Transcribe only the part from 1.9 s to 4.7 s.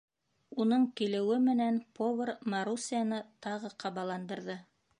повар Марусяны тағы ҡабаландырҙы: